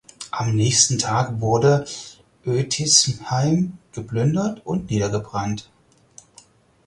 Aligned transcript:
Am 0.31 0.55
nächsten 0.55 0.97
Tag 0.97 1.39
wurde 1.41 1.85
Ötisheim 2.43 3.77
geplündert 3.91 4.65
und 4.65 4.89
niedergebrannt. 4.89 5.69